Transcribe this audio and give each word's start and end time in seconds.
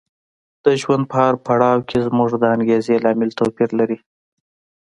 د 0.65 0.67
ژوند 0.81 1.03
په 1.11 1.15
هر 1.23 1.35
پړاو 1.45 1.79
کې 1.89 1.97
زموږ 2.07 2.29
د 2.37 2.43
انګېزې 2.55 2.95
لامل 3.05 3.29
توپیر 3.39 3.69
لري. 3.79 3.97